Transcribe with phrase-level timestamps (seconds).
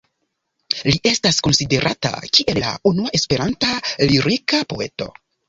[0.85, 3.71] Li estas konsiderata kiel la unua Esperanta
[4.15, 5.11] lirika poeto.